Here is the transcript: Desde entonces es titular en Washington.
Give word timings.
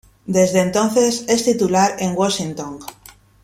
Desde 0.25 0.61
entonces 0.61 1.25
es 1.27 1.43
titular 1.45 1.95
en 1.99 2.17
Washington. 2.17 2.79